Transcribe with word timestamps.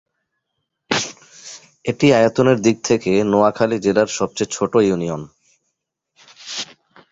এটি 1.85 2.07
আয়তনের 2.13 2.57
দিক 2.61 2.77
থেকে 2.83 3.11
নোয়াখালী 3.31 3.77
জেলার 3.85 4.09
সবচেয়ে 4.17 4.53
ছোট 4.55 4.73
ইউনিয়ন। 4.87 5.21